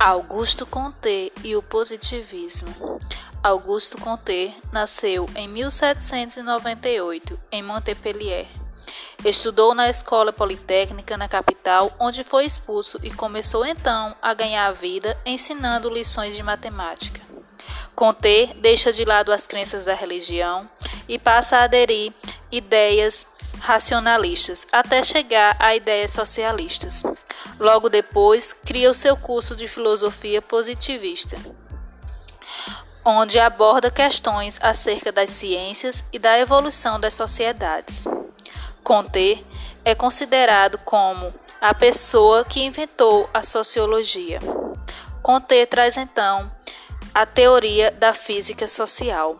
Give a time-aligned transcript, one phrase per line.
[0.00, 3.00] Augusto Comte e o positivismo.
[3.42, 8.46] Augusto Comte nasceu em 1798 em Montpellier.
[9.24, 14.72] Estudou na Escola Politécnica na capital, onde foi expulso e começou então a ganhar a
[14.72, 17.20] vida ensinando lições de matemática.
[17.96, 20.70] Comte deixa de lado as crenças da religião
[21.08, 22.12] e passa a aderir
[22.52, 23.26] ideias
[23.58, 27.02] racionalistas até chegar a ideias socialistas.
[27.58, 31.36] Logo depois, cria o seu curso de filosofia positivista,
[33.04, 38.06] onde aborda questões acerca das ciências e da evolução das sociedades.
[38.84, 39.44] Comte
[39.84, 44.38] é considerado como a pessoa que inventou a sociologia.
[45.20, 46.50] Comte traz então
[47.12, 49.36] a teoria da física social,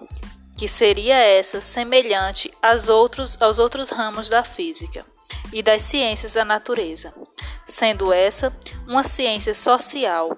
[0.56, 2.52] que seria essa semelhante
[2.88, 5.06] outros, aos outros ramos da física
[5.52, 7.14] e das ciências da natureza,
[7.68, 8.52] sendo essa
[8.86, 10.30] uma ciência social.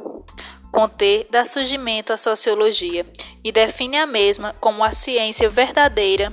[0.72, 3.06] Conter dá surgimento à sociologia
[3.42, 6.32] e define a mesma como a ciência verdadeira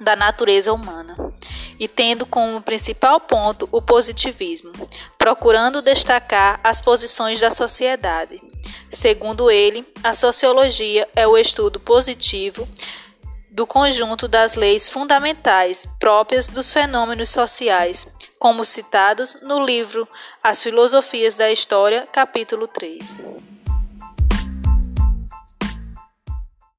[0.00, 1.16] da natureza humana,
[1.78, 4.72] e tendo como principal ponto o positivismo,
[5.16, 8.40] procurando destacar as posições da sociedade.
[8.90, 12.68] Segundo ele, a sociologia é o estudo positivo
[13.50, 18.06] do conjunto das leis fundamentais próprias dos fenômenos sociais,
[18.42, 20.08] como citados no livro
[20.42, 23.51] As Filosofias da História, capítulo 3.